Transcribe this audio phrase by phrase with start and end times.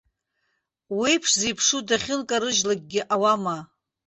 [0.97, 3.57] Уеиԥш зеиԥшу дахьынкарыжьлакгьы ауама!